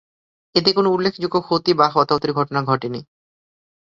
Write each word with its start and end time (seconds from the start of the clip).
এতে 0.55 0.69
কোনো 0.73 0.89
উল্লেখযোগ্য 0.91 1.35
ক্ষতি 1.41 1.71
বা 1.73 1.87
হতাহতের 1.89 2.31
ঘটনা 2.33 2.59
ঘটে 2.63 2.87
নি। 2.89 3.01